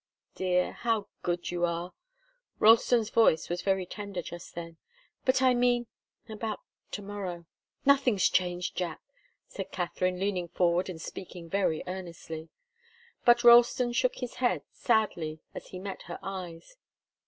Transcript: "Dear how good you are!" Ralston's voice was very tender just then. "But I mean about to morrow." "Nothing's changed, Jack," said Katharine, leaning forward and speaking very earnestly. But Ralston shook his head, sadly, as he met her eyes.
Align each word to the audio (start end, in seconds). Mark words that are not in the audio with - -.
"Dear 0.33 0.71
how 0.71 1.09
good 1.21 1.51
you 1.51 1.63
are!" 1.63 1.93
Ralston's 2.57 3.11
voice 3.11 3.49
was 3.49 3.61
very 3.61 3.85
tender 3.85 4.23
just 4.23 4.55
then. 4.55 4.77
"But 5.25 5.43
I 5.43 5.53
mean 5.53 5.85
about 6.27 6.61
to 6.93 7.03
morrow." 7.03 7.45
"Nothing's 7.85 8.27
changed, 8.27 8.75
Jack," 8.75 8.99
said 9.47 9.71
Katharine, 9.71 10.19
leaning 10.19 10.47
forward 10.47 10.89
and 10.89 10.99
speaking 10.99 11.51
very 11.51 11.83
earnestly. 11.85 12.49
But 13.25 13.43
Ralston 13.43 13.93
shook 13.93 14.15
his 14.15 14.37
head, 14.41 14.63
sadly, 14.71 15.41
as 15.53 15.67
he 15.67 15.77
met 15.77 16.01
her 16.07 16.17
eyes. 16.23 16.77